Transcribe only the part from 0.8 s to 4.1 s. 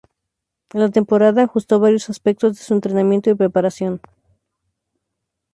la temporada, ajustó varios aspectos de su entrenamiento y preparación.